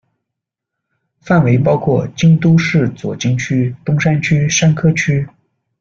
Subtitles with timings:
[1.21, 5.27] 范围包括京都市左京区、东山区、山科区。